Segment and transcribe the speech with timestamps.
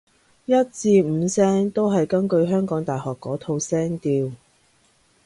[0.47, 4.31] 一至五聲都係根據香港大學嗰套聲調